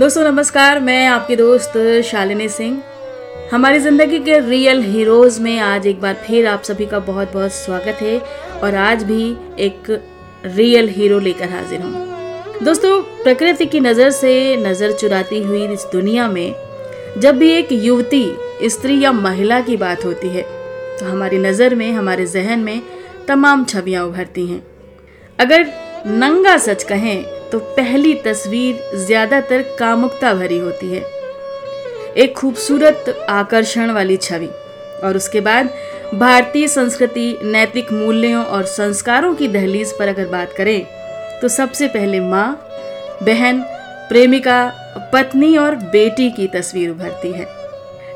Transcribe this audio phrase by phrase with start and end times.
[0.00, 1.72] दोस्तों, नमस्कार। मैं आपकी दोस्त
[2.06, 2.80] शालिनी सिंह।
[3.50, 7.52] हमारी ज़िंदगी के रियल हीरोज़ में आज एक बार फिर आप सभी का बहुत बहुत
[7.52, 8.18] स्वागत है
[8.62, 9.24] और आज भी
[9.58, 9.90] एक
[10.46, 16.28] रियल हीरो लेकर हाजिर हूँ। दोस्तों, प्रकृति की नज़र से नज़र चुराती हुई इस दुनिया
[16.28, 16.54] में
[17.18, 18.24] जब भी एक युवती,
[18.64, 20.42] स्त्री या महिला की बात होती है
[20.98, 22.80] तो हमारी नज़र में, हमारे जहन में
[23.28, 24.62] तमाम छवियाँ उभरती हैं।
[25.38, 25.66] अगर
[26.06, 31.04] नंगा सच कहें तो पहली तस्वीर ज़्यादातर कामुकता भरी होती है।
[32.16, 34.48] एक खूबसूरत आकर्षण वाली छवि।
[35.04, 35.68] और उसके बाद
[36.14, 40.80] भारतीय संस्कृति, नैतिक मूल्यों और संस्कारों की दहलीज पर अगर बात करें
[41.42, 42.60] तो सबसे पहले माँ,
[43.22, 43.62] बहन,
[44.08, 44.60] प्रेमिका,
[45.12, 47.46] पत्नी और बेटी की तस्वीर उभरती है।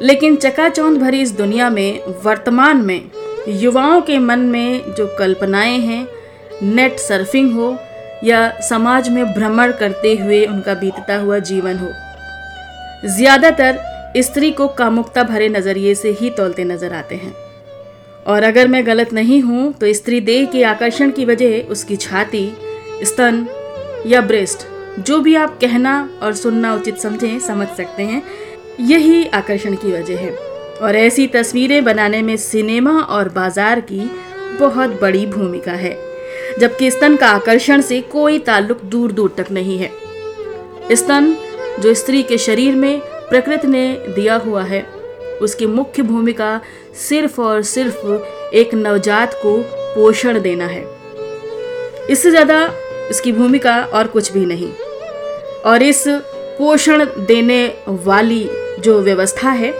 [0.02, 3.10] लेकिन चकाचौंध भरी इस दुनिया में, वर्तमान में,
[3.48, 6.06] युवाओं के मन में जो कल्पनाएँ हैं,
[6.64, 7.76] नेट सर्फिंग हो
[8.24, 11.88] या समाज में भ्रमण करते हुए उनका बीतता हुआ जीवन हो।
[13.08, 13.78] ज़्यादातर
[14.18, 17.34] स्त्री को कामुकता भरे नज़रिए से ही तोलते नज़र आते हैं।
[18.26, 22.46] और अगर मैं गलत नहीं हूँ तो स्त्री देह के आकर्षण की वजह उसकी छाती,
[23.02, 23.46] स्तन
[24.06, 24.66] या ब्रेस्ट,
[24.98, 28.22] जो भी आप कहना और सुनना उचित समझें, समझ सकते हैं।
[28.82, 30.30] यही आकर्षण की वजह है।
[30.76, 34.10] और ऐसी तस्वीरें बनाने में सिनेमा और बाज़ार की
[34.58, 35.92] बहुत बड़ी भूमिका है।
[36.60, 39.90] जबकि स्तन का आकर्षण से कोई ताल्लुक दूर दूर तक नहीं है।
[40.94, 41.34] स्तन,
[41.80, 44.86] जो स्त्री के शरीर में प्रकृति ने दिया हुआ है,
[45.42, 46.60] उसकी मुख्य भूमिका
[47.08, 48.06] सिर्फ़ और सिर्फ़
[48.54, 49.56] एक नवजात को
[49.94, 50.84] पोषण देना है।
[52.10, 52.72] इससे ज़्यादा
[53.10, 54.72] इसकी भूमिका और कुछ भी नहीं।
[55.64, 56.04] और इस
[56.58, 58.48] पोषण देने वाली
[58.80, 59.72] जो व्यवस्था है,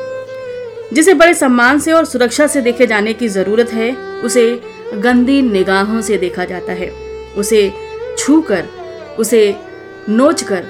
[0.93, 3.91] जिसे बड़े सम्मान से और सुरक्षा से देखे जाने की ज़रूरत है,
[4.25, 4.60] उसे
[4.94, 6.91] गंदी निगाहों से देखा जाता है।
[7.37, 7.72] उसे
[8.19, 8.65] छू कर
[9.19, 9.56] उसे
[10.09, 10.65] नोच कर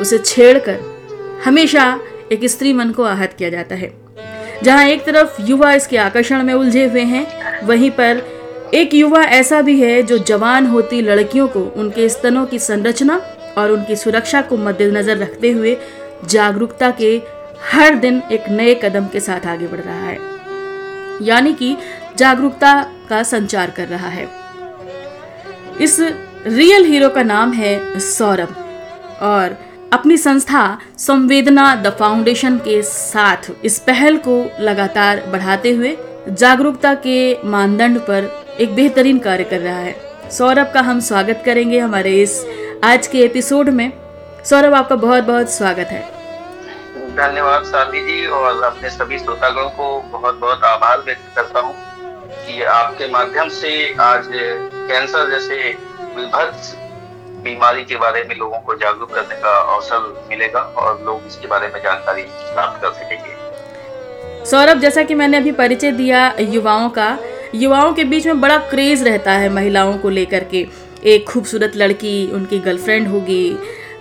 [0.00, 0.78] उसे छेड़ कर
[1.44, 1.98] हमेशा
[2.32, 3.92] एक स्त्री मन को आहत किया जाता है।
[4.62, 7.26] जहाँ एक तरफ़ युवा इसके आकर्षण में उलझे हुए हैं,
[7.66, 8.22] वहीं पर
[8.74, 13.20] एक युवा ऐसा भी है जो जवान होती लड़कियों को उनके स्तनों की संरचना
[13.58, 15.76] और उनकी सुरक्षा को मद्देनजर रखते हुए
[16.24, 17.20] जागरूकता के
[17.72, 20.18] हर दिन एक नए कदम के साथ आगे बढ़ रहा है।
[21.22, 21.76] यानी कि
[22.16, 22.72] जागरूकता
[23.08, 24.28] का संचार कर रहा है।
[25.80, 25.98] इस
[26.46, 28.54] रियल हीरो का नाम है सौरभ
[29.22, 29.56] और
[29.92, 35.96] अपनी संस्था संवेदना द फाउंडेशन के साथ इस पहल को लगातार बढ़ाते हुए
[36.28, 38.30] जागरूकता के मानदंड पर
[38.60, 39.94] एक बेहतरीन कार्य कर रहा है।
[40.30, 42.44] सौरभ का हम स्वागत करेंगे हमारे इस
[42.84, 43.92] आज के एपिसोड में।
[44.44, 46.00] सौरभ, आपका बहुत बहुत स्वागत है।
[47.16, 51.74] धन्यवाद साथी जी, और अपने सभी श्रोतागणों को बहुत बहुत आभार व्यक्त करता हूँ।
[52.48, 53.70] कि आपके माध्यम से
[54.00, 55.56] आज कैंसर जैसे
[56.16, 56.74] विभत्स
[57.42, 61.68] बीमारी के बारे में लोगों को जागरूक करने का अवसर मिलेगा और लोग इसके बारे
[61.68, 67.18] में जानकारी प्राप्त कर सकेंगे। सौरभ, जैसा कि मैंने अभी परिचय दिया युवाओं का,
[67.54, 70.66] युवाओं के बीच में बड़ा क्रेज रहता है महिलाओं को लेकर के।
[71.04, 73.56] एक खूबसूरत लड़की उनकी गर्लफ्रेंड होगी,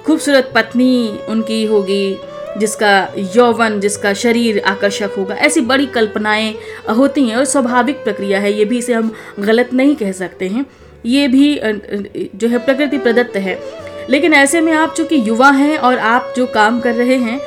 [0.05, 2.19] खूबसूरत पत्नी उनकी होगी
[2.57, 6.53] जिसका यौवन, जिसका शरीर आकर्षक होगा, ऐसी बड़ी कल्पनाएँ
[6.89, 10.65] होती हैं और स्वाभाविक प्रक्रिया है, ये भी इसे हम गलत नहीं कह सकते हैं।
[11.05, 11.59] ये भी
[12.35, 13.59] जो है प्रकृति प्रदत्त है।
[14.09, 17.39] लेकिन ऐसे में आप चूँकि युवा हैं और आप जो काम कर रहे हैं,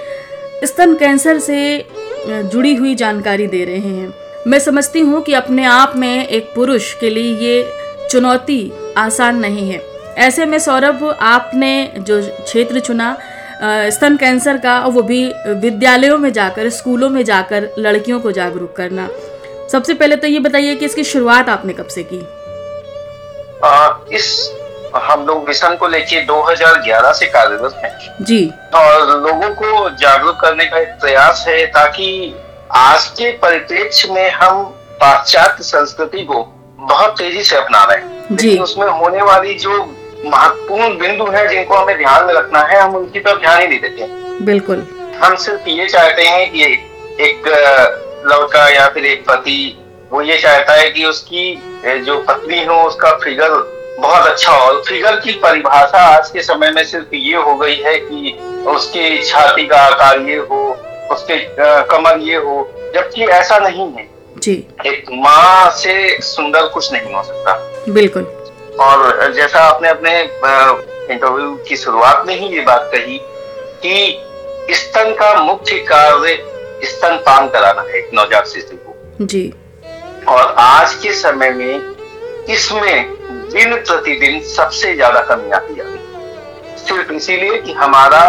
[0.64, 1.86] स्तन कैंसर से
[2.26, 4.14] जुड़ी हुई जानकारी दे रहे हैं।
[4.46, 7.72] मैं समझती हूँ कि अपने आप में एक पुरुष के लिए ये
[8.10, 9.80] चुनौती आसान नहीं है।
[10.18, 13.16] ऐसे में सौरभ, आपने जो क्षेत्र चुना
[13.65, 18.77] स्तन कैंसर का और वो भी विद्यालयों में जाकर स्कूलों में जाकर लड़कियों को जागरूक
[18.77, 19.09] करना।
[19.72, 22.27] सबसे पहले तो ये बताइए कि इसकी शुरुआत आपने कब से की?
[23.65, 24.57] आ, इस
[24.97, 30.65] हम लोग मिशन को लेके 2011 से कार्यरत हैं। जी। और लोगों को जागरूक करने
[30.65, 32.34] का एक प्रयास है ताकि
[32.72, 34.65] आज के परिप्रेक्ष्य में हम
[35.01, 36.42] पाश्चात्य संस्कृति को
[36.78, 41.74] बहुत तेज़ी से अपना रहे हैं। जी। उसमें होने वाली जो महत्वपूर्ण बिंदु है जिनको
[41.74, 44.86] हमें ध्यान में रखना है हम उनकी तरफ़ ध्यान ही नहीं देते। बिल्कुल।
[45.22, 46.62] हम सिर्फ़ ये चाहते हैं कि
[47.20, 47.48] एक
[48.26, 49.76] लड़का या फिर एक पति
[50.12, 51.42] वो ये चाहता है कि उसकी
[52.06, 53.50] जो पत्नी हो उसका फिगर
[54.00, 57.96] बहुत अच्छा और फिगर की परिभाषा आज के समय में सिर्फ़ ये हो गई है
[57.98, 60.62] कि उसकी छाती का आकार ये हो
[61.12, 61.38] उसके
[61.90, 64.08] कमर ये हो जबकि ऐसा नहीं है।
[64.38, 64.52] जी।
[64.86, 67.54] एक माँ से सुंदर कुछ नहीं हो सकता।
[67.88, 68.22] बिल्कुल।
[68.80, 70.21] और जैसा आपने अपने
[71.12, 73.18] इंटरव्यू की शुरुआत में ही ये बात कही
[73.84, 76.36] कि स्तन का मुख्य कार्य
[76.84, 79.53] स्तन पान कराना है एक नवजात शिशु को। जी।
[80.28, 83.18] और आज के समय में इसमें
[83.53, 88.21] दिन प्रतिदिन सबसे ज़्यादा कमी आती जा रही सिर्फ़ इसीलिए कि हमारा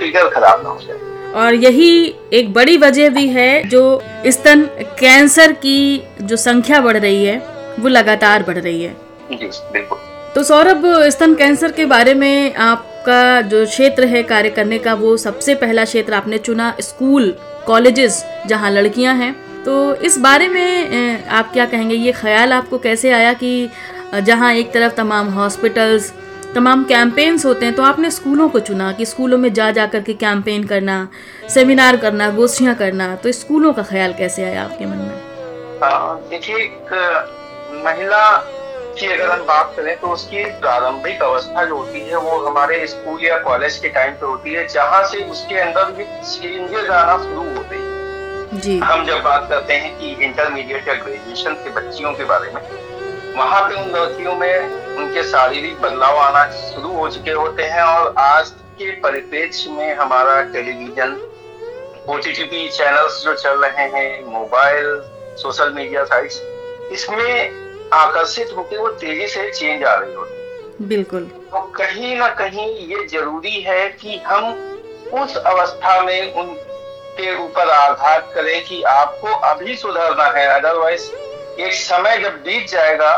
[0.00, 0.98] फिगर खराब ना हो जाए।
[1.34, 3.82] और यही एक बड़ी वजह भी है जो
[4.28, 4.64] स्तन
[5.00, 7.38] कैंसर की जो संख्या बढ़ रही है
[7.78, 8.96] वो लगातार बढ़ रही है।
[9.30, 9.98] जी बिल्कुल।
[10.34, 15.16] तो सौरभ स्तन कैंसर के बारे में आपका जो क्षेत्र है कार्य करने का वो
[15.16, 17.34] सबसे पहला क्षेत्र आपने चुना स्कूल
[17.66, 19.32] कॉलेजेस जहाँ लड़कियाँ हैं।
[19.64, 21.94] तो इस बारे में आप क्या कहेंगे?
[21.94, 23.70] ये ख्याल आपको कैसे आया कि
[24.14, 26.12] जहाँ एक तरफ़ तमाम हॉस्पिटल्स
[26.54, 30.00] तमाम कैंपेन्स होते हैं तो आपने स्कूलों को चुना कि स्कूलों में जा जा कर
[30.00, 30.96] के कैंपेन करना
[31.48, 35.18] सेमिनार करना गोष्ठियाँ करना तो स्कूलों का ख्याल कैसे आया आपके मन में?
[36.30, 36.64] देखिए
[37.84, 38.22] महिला
[38.98, 43.24] की अगर हम बात करें तो उसकी प्रारंभिक अवस्था जो होती है वो हमारे स्कूल
[43.24, 47.44] या कॉलेज के टाइम पे होती है जहाँ से उसके अंदर भी चेंजेस आना शुरू
[47.56, 52.24] होते हैं। जी। हम जब बात करते हैं कि इंटरमीडिएट या ग्रेजुएशन के बच्चियों के
[52.24, 52.62] बारे में
[53.36, 58.14] वहाँ पे उन लड़कियों में उनके शारीरिक बदलाव आना शुरू हो चुके होते हैं और
[58.18, 61.16] आज के परिप्रेक्ष्य में हमारा टेलीविज़न
[62.08, 64.86] ओ चैनल्स जो चल रहे हैं मोबाइल
[65.38, 66.40] सोशल मीडिया साइट्स
[66.92, 72.68] इसमें आकर्षित होकर वो तेज़ी से चेंज आ रही होती बिल्कुल। तो कहीं ना कहीं
[72.88, 74.52] ये ज़रूरी है कि हम
[75.12, 81.10] उस अवस्था में उनके ऊपर आघात करें कि आपको अभी सुधरना है अदरवाइज़
[81.60, 83.12] एक समय जब बीत जाएगा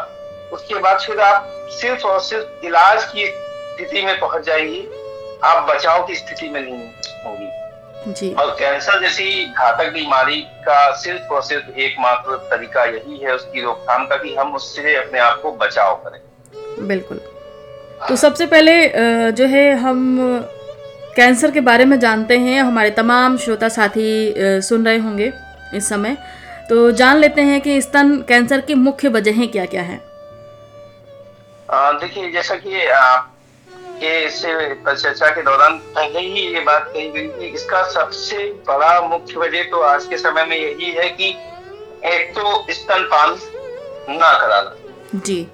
[0.53, 4.89] उसके बाद फिर आप सिर्फ़ और सिर्फ़ इलाज की स्थिति में पहुँच जाएँगी
[5.45, 7.02] आप बचाव की स्थिति में नहीं होंगी
[8.09, 13.63] जी। और कैंसर जैसी घातक बीमारी का सिर्फ़ और सिर्फ़ एकमात्र तरीका यही है उसकी
[13.63, 17.21] रोकथाम का कि हम उससे अपने आप को बचाव करें। बिल्कुल।
[18.09, 18.73] तो सबसे पहले
[19.33, 20.19] जो है हम
[21.17, 25.33] कैंसर के बारे में जानते हैं। हमारे तमाम श्रोता साथी सुन रहे होंगे
[25.75, 26.17] इस समय।
[26.69, 30.01] तो जान लेते हैं कि स्तन कैंसर की मुख्य वजहें क्या क्या हैं
[31.69, 32.71] देखिए जैसा कि
[34.03, 34.53] के इससे
[34.85, 39.63] चर्चा के दौरान पहले ही ये बात कही गई कि इसका सबसे बड़ा मुख्य वजह
[39.63, 41.29] तो आज के समय में यही है कि
[42.05, 43.39] एक तो स्तनपान
[44.09, 44.77] ना कराना।
[45.15, 45.47] जी।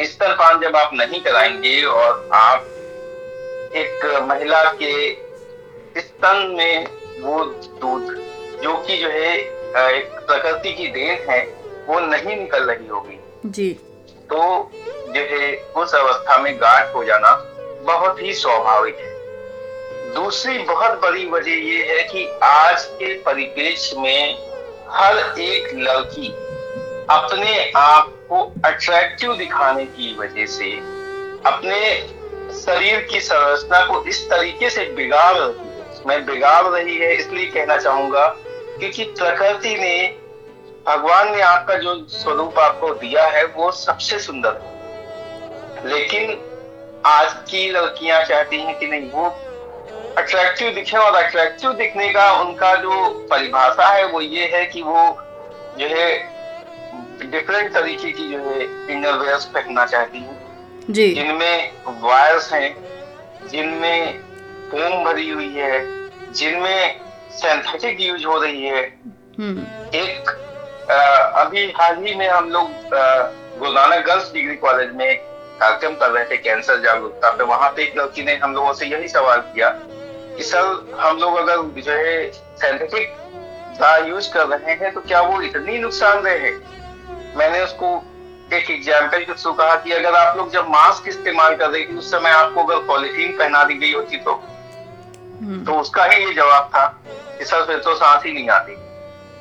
[0.00, 2.66] स्तनपान जब आप नहीं कराएँगे और आप
[3.76, 4.94] एक महिला के
[6.00, 6.86] स्तन में
[7.20, 7.44] वो
[7.80, 8.14] दूध
[8.62, 11.40] जो कि जो है एक प्रकृति की देन है
[11.86, 13.70] वो नहीं निकल रही होगी। जी।
[14.32, 14.42] तो
[15.14, 17.30] जो है उस अवस्था में गांठ हो जाना
[17.82, 19.10] बहुत ही स्वाभाविक है।
[20.14, 24.38] दूसरी बहुत बड़ी वजह यह है कि आज के परिप्रेक्ष्य में
[24.88, 26.28] हर एक लड़की
[27.10, 30.70] अपने आप को अट्रैक्टिव दिखाने की वजह से,
[31.46, 31.80] अपने
[32.60, 37.46] शरीर की संरचना को इस तरीके से बिगाड़ रही है। मैं बिगाड़ रही है, इसलिए
[37.46, 38.26] कहना चाहूँगा
[38.78, 40.16] क्योंकि प्रकृति ने,
[40.86, 46.30] भगवान ने आपका जो स्वरूप आपको दिया है, वो सबसे सुंदर है। लेकिन
[47.06, 49.24] आज की लड़कियाँ चाहती हैं कि नहीं वो
[50.18, 55.18] अट्रैक्टिव दिखे और अट्रैक्टिव दिखने का उनका जो परिभाषा है वो ये है कि वो
[55.78, 56.10] जो है
[57.30, 58.60] डिफरेंट तरीके की जो है
[58.92, 60.36] इनर वेयर्स पहनना चाहती हैं।
[61.14, 62.76] जिनमें वायर्स हैं
[63.48, 64.18] जिनमें
[64.70, 65.80] फोम भरी हुई है
[66.32, 67.00] जिनमें
[67.32, 68.84] सिंथेटिक यूज़ हो रही है।
[69.38, 70.38] हम्म। एक
[70.90, 70.94] आ,
[71.42, 72.70] अभी हाल ही में हम लोग
[73.58, 77.82] Guru Nanak girls degree college में कार्यक्रम कर रहे थे कैंसर जागरूकता पे। वहाँ पे
[77.82, 79.68] एक लड़की ने हम लोगों से यही सवाल किया
[80.36, 83.14] कि सर हम लोग अगर जो है सिंथेटिक
[83.80, 86.52] का यूज़ कर रहे हैं तो क्या वो इतनी नुकसानदेह है?
[87.36, 88.02] मैंने उसको
[88.52, 91.96] एक एग्ज़ाम्पल के थ्रू कहा कि अगर आप लोग जब मास्क इस्तेमाल कर रहे थे
[91.98, 94.32] उस समय आपको अगर पॉलिथीन पहना दी गई होती तो?
[95.40, 96.86] हम्म। तो उसका ही ये जवाब था
[97.38, 98.76] कि सर फिर तो सांस ही नहीं आती।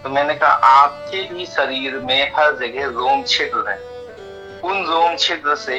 [0.03, 3.77] तो मैंने कहा आपके भी शरीर में हर जगह रोम छिद्र है।
[4.63, 5.77] उन रोम छिद्र से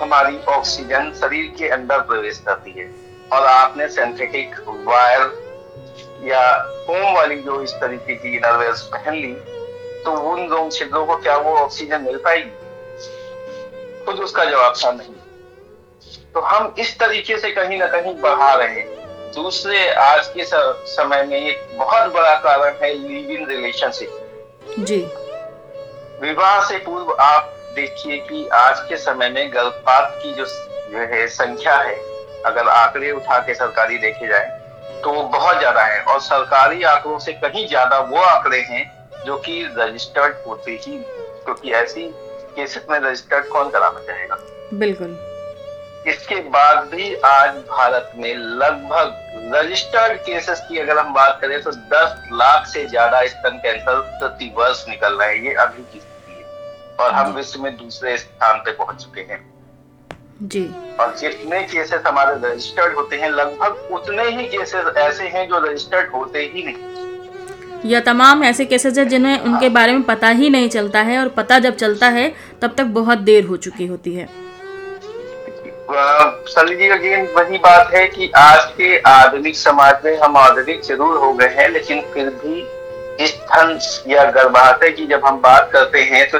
[0.00, 2.88] हमारी ऑक्सीजन शरीर के अंदर प्रवेश करती है।
[3.32, 4.54] और आपने सिंथेटिक
[4.86, 5.22] वायर
[6.24, 6.42] या
[6.86, 9.32] फोम वाली जो इस तरीके की नर्वेस पहन ली
[10.04, 12.50] तो उन रोम छिद्रों को क्या वो ऑक्सीजन मिल पाएगी?
[14.04, 15.14] खुद उसका जवाब था नहीं।
[16.34, 21.22] तो हम इस तरीके से कहीं ना कहीं बढ़ा रहे हैं। दूसरे आज के समय
[21.22, 25.00] में एक बहुत बड़ा कारण है लिव इन रिलेशनशिप जी।
[26.20, 30.44] विवाह से पूर्व आप देखिए कि आज के समय में गर्भपात की जो
[30.90, 31.94] जो है संख्या है
[32.46, 37.18] अगर आंकड़े उठा के सरकारी देखे जाए तो वो बहुत ज़्यादा है। और सरकारी आंकड़ों
[37.18, 38.84] से कहीं ज़्यादा वो आंकड़े हैं
[39.26, 42.06] जो कि रजिस्टर्ड होते ही क्योंकि तो ऐसी
[42.56, 44.38] केसेस में रजिस्टर्ड कौन कराना चाहेगा?
[44.74, 45.18] बिल्कुल।
[46.08, 51.70] इसके बाद भी आज भारत में लगभग रजिस्टर्ड केसेस की अगर हम बात करें तो
[51.90, 56.02] 10 लाख से ज़्यादा स्तन कैंसर प्रति वर्ष निकल रहे हैं। ये अभी की
[57.00, 59.40] और हम विश्व में दूसरे स्थान पे पहुँच चुके हैं।
[60.44, 60.64] जी।
[61.00, 66.10] और जितने केसेस हमारे रजिस्टर्ड होते हैं लगभग उतने ही केसेस ऐसे हैं जो रजिस्टर्ड
[66.10, 70.68] होते ही नहीं। या तमाम ऐसे केसेस हैं जिन्हें उनके बारे में पता ही नहीं
[70.68, 74.28] चलता है और पता जब चलता है तब तक बहुत देर हो चुकी होती है।
[76.48, 81.16] सली जी अगेन वही बात है कि आज के आधुनिक समाज में हम आधुनिक ज़रूर
[81.18, 83.78] हो गए हैं लेकिन फिर भी स्तन
[84.08, 86.38] या गर्भाशय की जब हम बात करते हैं तो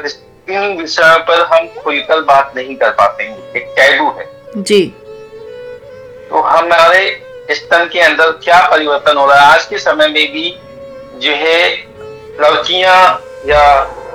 [0.51, 4.85] इन विषयों पर हम खुलकर बात नहीं कर पाते हैं। एक टैबू है। जी।
[6.29, 7.09] तो हमारे
[7.51, 9.53] स्तन के अंदर क्या परिवर्तन हो रहा है?
[9.53, 10.49] आज के समय में भी
[11.19, 11.69] जो है
[12.41, 13.63] लड़कियाँ या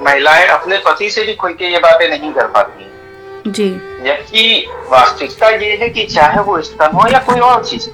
[0.02, 3.69] महिलाएँ अपने पति से भी खुल के ये बातें नहीं कर पाती जी।
[4.05, 7.88] जबकि वास्तविकता ये है कि चाहे वो स्तन हो या कोई और चीज़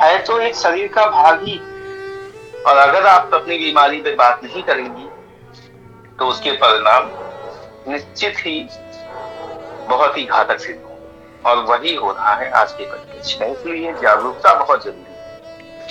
[0.00, 1.60] है तो एक शरीर का भाग ही।
[2.66, 5.08] और अगर आप अपनी बीमारी पे बात नहीं करेंगी
[6.18, 7.10] तो उसके परिणाम
[7.88, 8.58] निश्चित ही
[9.88, 13.92] बहुत ही घातक सिद्ध हो और वही हो रहा है आज के परिप्रेक्ष्य में इसलिए
[13.92, 15.04] जागरूकता बहुत ज़रूरी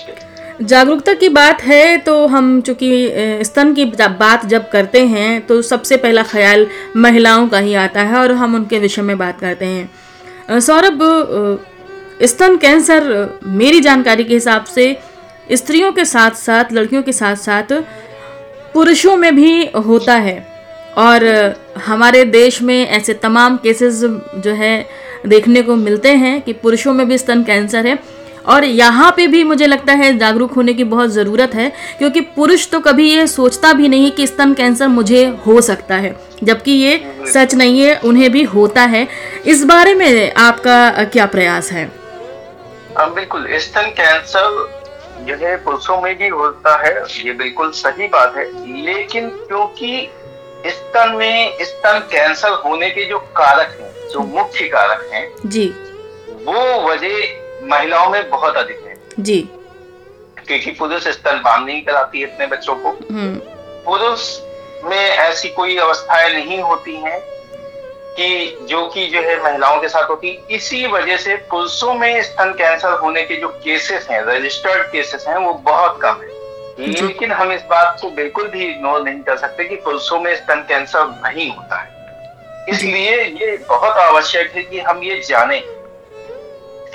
[0.08, 3.86] है। जागरूकता की बात है तो हम चूँकि स्तन की
[4.20, 8.56] बात जब करते हैं तो सबसे पहला ख्याल महिलाओं का ही आता है और हम
[8.56, 11.00] उनके विषय में बात करते हैं। सौरभ
[12.24, 14.96] स्तन कैंसर, मेरी जानकारी के हिसाब से
[15.52, 17.72] स्त्रियों के साथ साथ, लड़कियों के साथ साथ,
[18.74, 20.49] पुरुषों में भी होता है।
[20.98, 21.26] और
[21.86, 24.04] हमारे देश में ऐसे तमाम केसेस
[24.38, 24.86] जो है
[25.28, 27.98] देखने को मिलते हैं कि पुरुषों में भी स्तन कैंसर है।
[28.46, 32.68] और यहाँ पे भी मुझे लगता है जागरूक होने की बहुत ज़रूरत है क्योंकि पुरुष
[32.70, 37.14] तो कभी ये सोचता भी नहीं कि स्तन कैंसर मुझे हो सकता है जबकि ये
[37.34, 39.08] सच नहीं है उन्हें भी होता है।
[39.46, 41.86] इस बारे में आपका क्या प्रयास है?
[42.98, 44.68] हाँ, बिल्कुल स्तन कैंसर
[45.28, 48.46] जो है पुरुषों में भी होता है ये बिल्कुल सही बात है
[48.86, 50.08] लेकिन क्योंकि
[50.68, 55.68] स्तन में स्तन कैंसर होने के जो कारक हैं जो मुख्य कारक हैं जी।
[56.44, 59.50] वो वजह महिलाओं में बहुत अधिक है। जी।
[60.48, 63.36] क्योंकि पुरुष स्तनपान नहीं कराती अपने बच्चों को। हम्म।
[63.86, 64.40] पुरुष
[64.84, 67.20] में ऐसी कोई अवस्थाएँ नहीं होती हैं
[68.18, 72.52] कि जो कि जो है महिलाओं के साथ होती। इसी वजह से पुरुषों में स्तन
[72.52, 76.39] कैंसर होने के जो केसेस हैं रजिस्टर्ड केसेस हैं वो बहुत कम है।
[76.80, 80.66] लेकिन हम इस बात को बिल्कुल भी इग्नोर नहीं कर सकते कि पुरुषों में स्तन
[80.70, 81.98] कैंसर नहीं होता है।
[82.70, 85.60] इसलिए ये बहुत आवश्यक है कि हम ये जाने।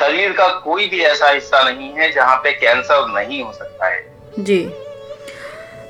[0.01, 4.03] शरीर का कोई भी ऐसा हिस्सा नहीं है जहाँ पे कैंसर नहीं हो सकता है।
[4.39, 4.65] जी।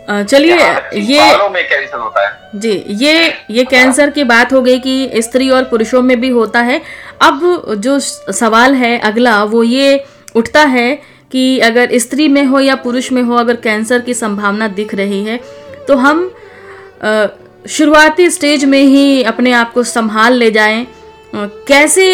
[0.08, 0.54] चलिए
[0.94, 5.48] ये में कैंसर होता है। जी ये ये कैंसर की बात हो गई कि स्त्री
[5.50, 6.80] और पुरुषों में भी होता है।
[7.22, 7.40] अब
[7.78, 10.04] जो सवाल है अगला वो ये
[10.36, 10.86] उठता है
[11.34, 15.24] कि अगर स्त्री में हो या पुरुष में हो, अगर कैंसर की संभावना दिख रही
[15.24, 15.40] है
[15.88, 16.30] तो हम
[17.68, 20.86] शुरुआती स्टेज में ही अपने आप को संभाल ले जाएँ।
[21.34, 22.04] कैसे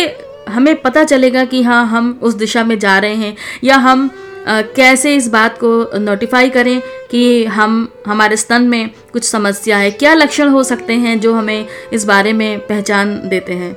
[0.48, 4.10] हमें पता चलेगा कि हाँ हम उस दिशा में जा रहे हैं, या हम
[4.46, 10.14] कैसे इस बात को नोटिफाई करें कि हम, हमारे स्तन में कुछ समस्या है, क्या
[10.14, 13.72] लक्षण हो सकते हैं जो हमें इस बारे में पहचान देते हैं।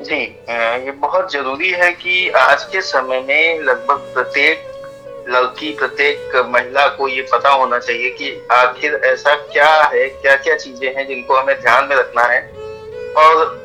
[0.00, 4.68] जी ये बहुत ज़रूरी है कि आज के समय में लगभग प्रत्येक
[5.28, 10.56] लड़की प्रत्येक महिला को ये पता होना चाहिए कि आखिर ऐसा क्या है क्या क्या
[10.56, 12.40] चीज़ें हैं जिनको हमें ध्यान में रखना है।
[13.18, 13.58] और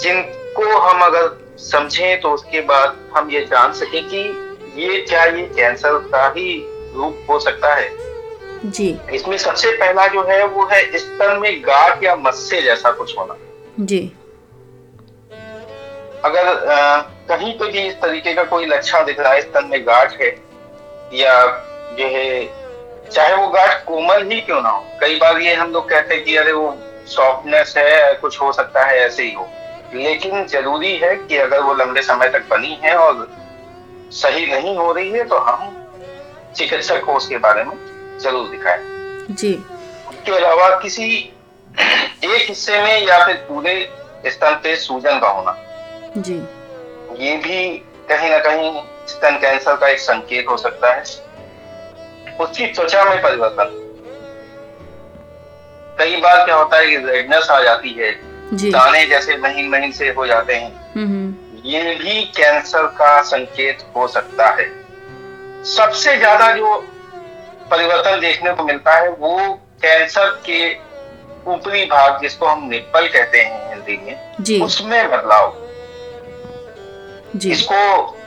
[0.00, 4.22] जिनको हम अगर समझें तो उसके बाद हम ये जान सके कि
[4.76, 6.52] ये क्या ये कैंसर का ही
[6.94, 7.90] रूप हो सकता है।
[8.64, 13.18] जी। इसमें सबसे पहला जो है वो है स्तन में गांठ या मस्से जैसा कुछ
[13.18, 13.36] होना।
[13.80, 14.10] जी।
[16.24, 16.96] अगर आ,
[17.28, 20.28] कहीं पे भी इस तरीके का कोई लक्षण दिख रहा है स्तन में गांठ है
[21.14, 21.34] या
[21.98, 25.88] जो है चाहे वो गांठ कोमल ही क्यों ना हो कई बार ये हम लोग
[25.90, 26.76] कहते हैं कि अरे वो
[27.08, 29.48] सॉफ्टनेस है कुछ हो सकता है ऐसे ही हो।
[29.94, 33.26] लेकिन ज़रूरी है कि अगर वो लंबे समय तक बनी है और
[34.14, 35.76] सही नहीं हो रही है तो हम
[36.56, 37.74] चिकित्सक को उसके बारे में
[38.20, 38.84] ज़रूर दिखाएँ।
[39.30, 41.08] जी। इसके अलावा किसी
[41.70, 43.74] एक हिस्से में या फिर पूरे
[44.26, 45.56] स्तन पे सूजन का होना।
[46.18, 46.34] जी।
[47.18, 47.68] ये भी
[48.08, 51.02] कहीं ना कहीं स्तन कैंसर का एक संकेत हो सकता है।
[52.40, 53.76] उसकी त्वचा में परिवर्तन।
[55.98, 58.10] कई बार क्या होता है कि रेडनेस आ जाती है।
[58.70, 63.84] दाने जैसे महीन महीन से हो जाते हैं। हम्म हम्म, ये भी कैंसर का संकेत
[63.96, 64.68] हो सकता है।
[65.64, 66.76] सबसे ज़्यादा जो
[67.70, 69.38] परिवर्तन देखने को मिलता है वो
[69.82, 70.74] कैंसर के
[71.50, 75.69] ऊपरी भाग जिसको हम निप्पल कहते हैं हिंदी में उसमें बदलाव।
[77.36, 77.74] जी। इसको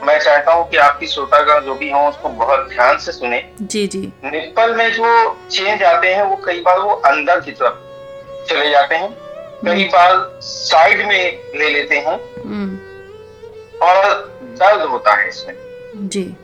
[0.02, 3.86] मैं चाहता हूँ कि आपकी श्रोतागण जो भी हों उसको बहुत ध्यान से सुने। जी
[3.86, 7.74] जी। निप्पल में जो चेंज आते हैं वो कई बार वो अंदर की तरफ़
[8.48, 9.12] चले जाते हैं।
[9.64, 12.76] कई बार साइड में ले लेते हैं। हम्म।
[13.86, 15.54] और दर्द होता है इसमें।
[16.08, 16.36] जी।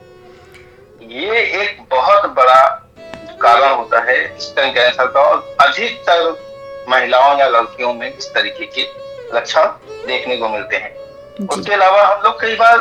[1.01, 2.87] ये एक बहुत बड़ा
[3.41, 6.51] कारण होता है स्तन कैंसर का और अधिकतर
[6.89, 8.87] महिलाओं या लड़कियों में इस तरीके के
[9.37, 9.65] लक्षण
[10.07, 11.00] देखने को मिलते हैं।
[11.39, 12.77] उसके अलावा हम लोग कई बार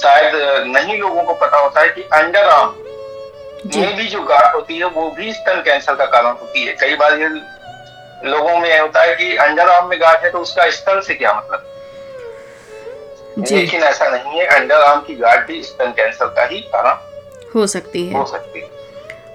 [0.00, 0.34] शायद
[0.66, 2.74] नहीं लोगों को पता होता है कि अंडर आर्म
[3.76, 6.96] में भी जो गांठ होती है वो भी स्तन कैंसर का कारण होती है। कई
[6.96, 7.28] बार ये
[8.30, 11.32] लोगों में होता है कि अंडर आर्म में गांठ है तो उसका स्तन से क्या
[11.32, 11.64] मतलब?
[13.38, 16.96] लेकिन ऐसा नहीं है अंडर आर्म की गांठ भी स्तन कैंसर का ही कारण
[17.54, 18.68] हो सकती है। हो सकती है।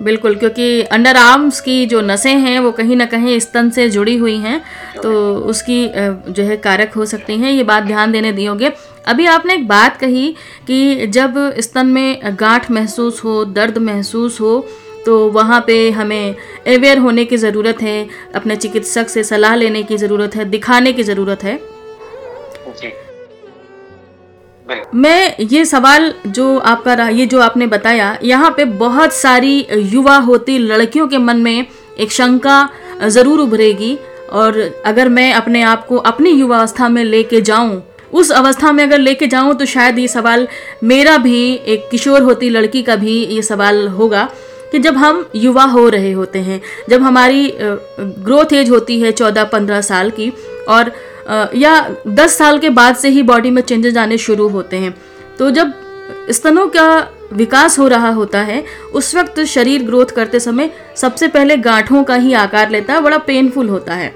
[0.01, 4.15] बिल्कुल, क्योंकि अंडर आर्म्स की जो नसें हैं, वो कहीं ना कहीं स्तन से जुड़ी
[4.17, 4.61] हुई हैं
[4.95, 5.11] तो
[5.45, 5.87] उसकी
[6.29, 8.71] जो है कारक हो सकती हैं, ये बात ध्यान देने दियोगे।
[9.07, 10.27] अभी आपने एक बात कही
[10.67, 14.65] कि जब स्तन में गांठ महसूस हो, दर्द महसूस हो
[15.05, 16.35] तो वहाँ पे हमें
[16.67, 21.03] अवेयर होने की ज़रूरत है, अपने चिकित्सक से सलाह लेने की ज़रूरत है, दिखाने की
[21.03, 21.59] ज़रूरत है।
[24.95, 30.17] मैं ये सवाल जो आपका रहा, ये जो आपने बताया, यहाँ पे बहुत सारी युवा
[30.19, 31.65] होती लड़कियों के मन में
[31.99, 32.69] एक शंका
[33.03, 33.97] ज़रूर उभरेगी।
[34.31, 37.81] और अगर मैं अपने आप को अपनी युवा अवस्था में लेके जाऊँ,
[38.13, 40.47] उस अवस्था में अगर लेके जाऊँ तो शायद ये सवाल
[40.83, 44.29] मेरा भी, एक किशोर होती लड़की का भी ये सवाल होगा
[44.71, 49.43] कि जब हम युवा हो रहे होते हैं, जब हमारी ग्रोथ एज होती है चौदह
[49.45, 50.31] पंद्रह साल की,
[50.69, 50.91] और
[51.55, 54.95] या दस साल के बाद से ही बॉडी में चेंजेस आने शुरू होते हैं।
[55.39, 55.73] तो जब
[56.31, 61.57] स्तनों का विकास हो रहा होता है, उस वक्त शरीर ग्रोथ करते समय सबसे पहले
[61.57, 64.13] गांठों का ही आकार लेता है बड़ा पेनफुल होता है।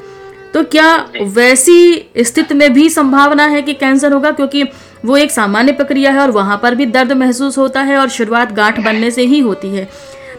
[0.53, 4.31] तो क्या वैसी स्थिति में भी संभावना है कि कैंसर होगा?
[4.31, 4.63] क्योंकि
[5.05, 8.51] वो एक सामान्य प्रक्रिया है और वहाँ पर भी दर्द महसूस होता है और शुरुआत
[8.51, 9.89] गांठ बनने से ही होती है।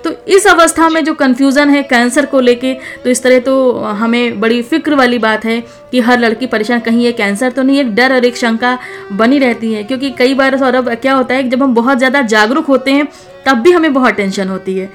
[0.06, 2.72] तो इस अवस्था में जो कन्फ्यूज़न है कैंसर को लेके
[3.04, 3.54] तो इस तरह तो
[3.94, 5.60] हमें बड़ी फ़िक्र वाली बात है
[5.92, 8.78] कि हर लड़की परेशान, कहीं ये कैंसर तो नहीं एक डर और एक शंका
[9.12, 12.22] बनी रहती है। क्योंकि कई बार सौरभ, क्या होता है कि जब हम बहुत ज़्यादा
[12.24, 13.06] जागरूक होते हैं,
[13.46, 14.86] तब भी हमें बहुत टेंशन होती है।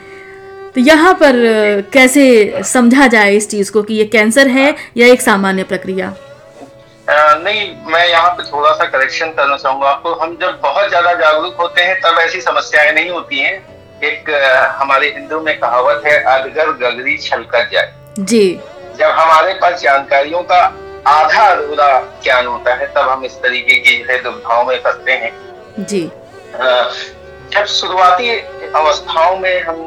[0.75, 1.33] तो यहाँ पर
[1.93, 6.13] कैसे समझा जाए इस चीज़ को कि ये कैंसर है या एक सामान्य प्रक्रिया?
[7.07, 11.55] नहीं, मैं यहाँ पे थोड़ा सा करेक्शन करना चाहूँगा आपको। हम जब बहुत ज़्यादा जागरूक
[11.55, 13.70] होते हैं, तब ऐसी समस्याएँ नहीं होती हैं।
[14.03, 14.29] एक
[14.79, 18.59] हमारे हिंदू में कहावत है अजगर गगरी छलकर जाए। जी।
[18.97, 20.61] जब हमारे पास जानकारियों का
[21.07, 21.89] आधा अधूरा
[22.23, 25.31] ज्ञान होता है तब हम इस तरीके की जो है दुविधाओं में फंसते हैं।
[25.79, 26.01] जी।
[27.53, 28.29] जब शुरुआती
[28.75, 29.77] अवस्थाओं में हम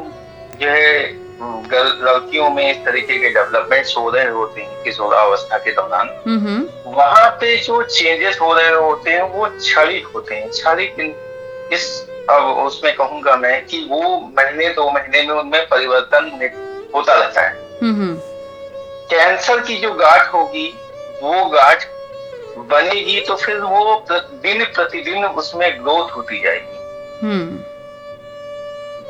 [0.61, 1.25] जो है
[1.73, 6.91] लड़कियों में इस तरीके के डेवलपमेंट्स हो रहे होते हैं किशोरावस्था के दौरान हम्म हम्म।
[6.91, 11.85] वहाँ पे जो चेंजेस हो रहे होते हैं वो क्षणिक होते हैं। क्षणिक इस
[12.29, 13.99] अब उसमें कहूँगा मैं कि वो
[14.37, 16.31] महीने दो महीने में उनमें परिवर्तन
[16.95, 18.17] होता रहता है। हम्म हम्म।
[19.09, 20.67] कैंसर की जो गांठ होगी
[21.23, 21.85] वो गांठ
[22.57, 26.77] बनेगी तो फिर वो दिन प्रतिदिन उसमें ग्रोथ होती जाएगी।
[27.25, 27.59] हम्म।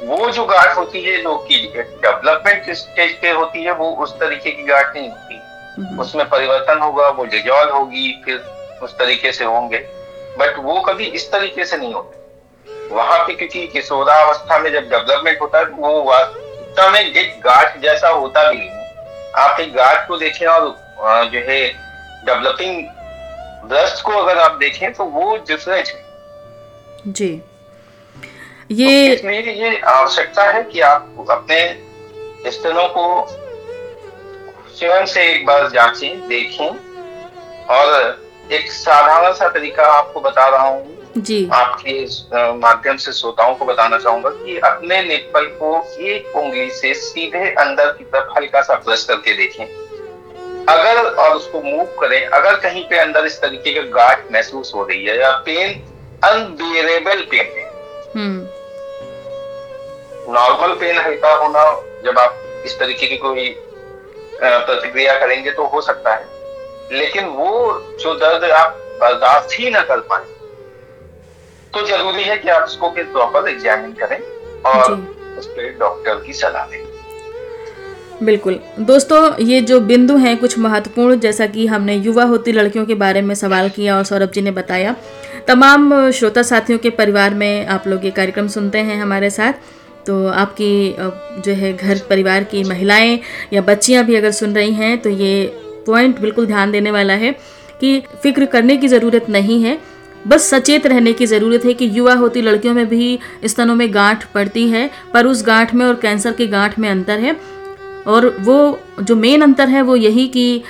[0.08, 4.52] वो जो गांठ होती है जो कि डेवलपमेंट स्टेज पे होती है वो उस तरीके
[4.52, 8.44] की गांठ नहीं होती। उसमें परिवर्तन होगा वो डिजॉल्व होगी फिर
[8.84, 9.78] उस तरीके से होंगे।
[10.40, 12.25] बट वो कभी इस तरीके से नहीं होते।
[12.92, 17.78] वहाँ पे क्योंकि किशोरावस्था में जब डेवलपमेंट होता है तो वो वास्तव में एक गांठ
[17.82, 20.70] जैसा होता भी है आप एक गांठ को देखें और
[21.34, 21.62] जो है
[22.26, 22.84] डेवलपिंग
[23.70, 26.04] ब्रस्ट को अगर आप देखें तो वो डिफरेंट है।
[27.08, 31.60] जी। तो ये इसलिए ये आवश्यकता है कि आप अपने
[32.52, 33.06] स्तनों को
[34.78, 36.70] स्वयं से एक बार जांचें देखें
[37.76, 41.94] और एक साधारण सा तरीका आपको बता रहा हूँ जी। आपके
[42.54, 45.70] माध्यम से श्रोताओं को बताना चाहूँगा कि अपने निप्पल को
[46.02, 49.66] एक उंगली से सीधे अंदर की तरफ़ हल्का सा प्रेस करके देखें।
[50.70, 54.84] अगर और उसको मूव करें अगर कहीं पे अंदर इस तरीके का गाठ महसूस हो
[54.84, 55.74] रही है या पेन
[56.24, 57.66] अनबियरेबल पेन है।
[58.16, 58.48] हम्म।
[60.34, 61.64] नॉर्मल पेन हल्का होना
[62.06, 63.50] जब आप इस तरीके की कोई
[64.44, 66.26] प्रतिक्रिया करेंगे तो हो सकता है।
[66.92, 67.52] लेकिन वो
[68.00, 70.35] जो दर्द आप बर्दाश्त ही ना कर पाए
[71.76, 74.20] तो ज़रूरी है कि आप उसको फिर प्रॉपर एग्जामिन करें
[74.66, 74.94] और
[75.40, 76.84] उस पर डॉक्टर की सलाह लें।
[78.24, 82.96] बिल्कुल। दोस्तों ये जो बिंदु हैं कुछ महत्वपूर्ण जैसा कि हमने युवा होती लड़कियों के
[82.96, 84.96] बारे में सवाल किया और सौरभ जी ने बताया।
[85.48, 89.54] तमाम श्रोता साथियों के परिवार में आप लोग ये कार्यक्रम सुनते हैं हमारे साथ।
[90.08, 90.96] तो आपकी
[91.42, 93.20] जो है घर परिवार की महिलाएँ
[93.54, 95.34] या बच्चियाँ भी अगर सुन रही हैं तो ये
[95.88, 97.32] पॉइंट बिल्कुल ध्यान देने वाला है
[97.82, 99.78] कि फ़िक्र करने की ज़रूरत नहीं है।
[100.28, 104.24] बस सचेत रहने की ज़रूरत है कि युवा होती लड़कियों में भी स्तनों में गांठ
[104.34, 107.36] पड़ती है, पर उस गांठ में और कैंसर की गांठ में अंतर है।
[108.08, 110.62] और वो जो मेन अंतर है वो यही कि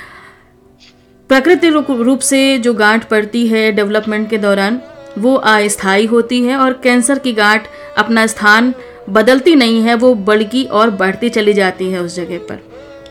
[1.30, 4.80] प्रकृति रूप से जो गांठ पड़ती है डेवलपमेंट के दौरान,
[5.18, 7.66] वो अस्थायी होती है और कैंसर की गांठ
[7.98, 8.74] अपना स्थान
[9.10, 12.58] बदलती नहीं है, वो बढ़ती और बढ़ती चली जाती है उस जगह पर।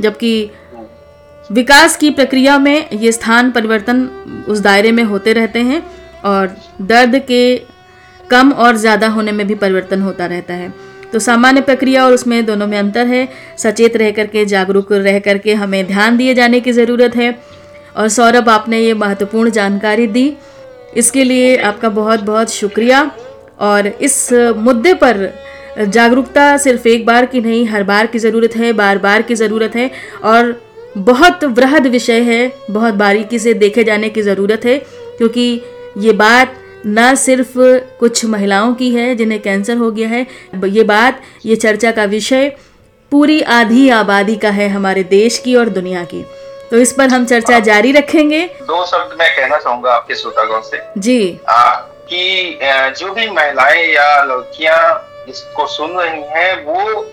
[0.02, 0.50] जबकि
[1.52, 4.06] विकास की प्रक्रिया में ये स्थान परिवर्तन
[4.50, 5.82] उस दायरे में होते रहते हैं।
[6.26, 7.56] और दर्द के
[8.30, 10.74] कम और ज़्यादा होने में भी परिवर्तन होता रहता है।
[11.14, 15.54] तो सामान्य प्रक्रिया और उसमें दोनों में अंतर है। सचेत रह करके, जागरूक रह करके
[15.54, 17.38] हमें ध्यान दिए जाने की ज़रूरत है।
[17.98, 20.32] और सौरभ, आपने ये महत्वपूर्ण जानकारी दी।
[20.98, 23.10] इसके लिए आपका बहुत बहुत शुक्रिया।
[23.60, 24.18] और इस
[24.58, 25.30] मुद्दे पर
[25.80, 29.76] जागरूकता सिर्फ़ एक बार की नहीं, हर बार की ज़रूरत है बार बार की ज़रूरत
[29.76, 29.90] है।
[30.24, 30.54] और
[30.98, 34.78] बहुत वृहद विषय है, बहुत बारीकी से देखे जाने की ज़रूरत है,
[35.18, 35.62] क्योंकि
[35.98, 36.56] ये बात
[36.88, 37.54] न सिर्फ़
[38.00, 40.26] कुछ महिलाओं की है जिन्हें कैंसर हो गया है
[40.66, 42.50] ये बात ये चर्चा का विषय
[43.12, 46.26] पूरी आधी आबादी का है हमारे देश की और दुनिया की।
[46.72, 50.80] तो इस पर हम चर्चा जारी रखेंगे। दो शब्द मैं कहना चाहूँगा आपके श्रोतागण से।
[50.98, 51.76] जी। आ,
[52.10, 52.60] कि
[53.00, 57.04] जो भी महिलाएँ या लड़कियाँ इसको सुन रही हैं वो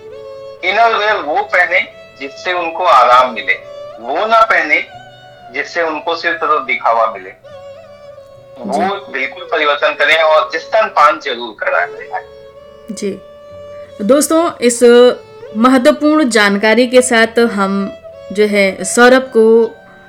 [0.65, 1.81] इनर वेयर वो पहने
[2.21, 3.55] जिससे उनको आराम मिले।
[4.01, 4.83] वो ना पहने
[5.55, 7.31] जिससे उनको सिर्फ़ तो दिखावा मिले।
[8.63, 12.25] वो बिल्कुल परिवर्तन करें और स्तन पान ज़रूर कराएँ
[12.91, 13.19] जी।
[14.05, 14.83] दोस्तों इस
[15.57, 17.75] महत्वपूर्ण जानकारी के साथ हम
[18.33, 19.45] जो है सौरभ को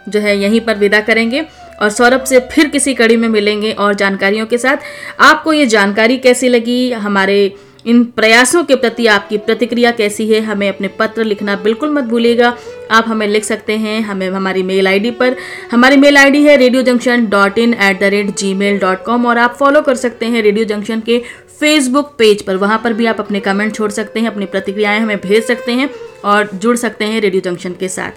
[0.07, 1.45] जो है यहीं पर विदा करेंगे
[1.81, 4.77] और सौरभ से फिर किसी कड़ी में मिलेंगे और जानकारियों के साथ।
[5.21, 6.91] आपको ये जानकारी कैसी लगी?
[6.91, 7.37] हमारे
[7.85, 12.55] इन प्रयासों के प्रति आपकी प्रतिक्रिया कैसी है, हमें अपने पत्र लिखना बिल्कुल मत भूलिएगा।
[12.91, 15.35] आप हमें लिख सकते हैं, हमें हमारी मेल आईडी पर।
[15.71, 19.37] हमारी मेल आईडी है radio junction dot in at the rate Gmail dot com और
[19.37, 21.21] आप फॉलो कर सकते हैं रेडियो जंक्शन के
[21.59, 25.17] फेसबुक पेज पर। वहाँ पर भी आप अपने कमेंट छोड़ सकते हैं, अपनी प्रतिक्रियाएँ हमें
[25.19, 25.89] भेज सकते हैं
[26.25, 28.11] और जुड़ सकते हैं रेडियो जंक्शन के साथ।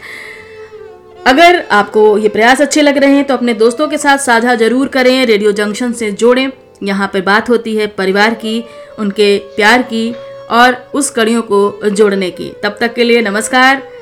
[1.27, 4.89] अगर आपको ये प्रयास अच्छे लग रहे हैं तो अपने दोस्तों के साथ साझा ज़रूर
[4.89, 6.51] करें रेडियो जंक्शन से जोड़ें।
[6.83, 8.65] यहाँ पर बात होती है परिवार की,
[8.99, 10.15] उनके प्यार की
[10.51, 13.96] और उस कड़ियों को जोड़ने की। तब तक के लिए नमस्कार।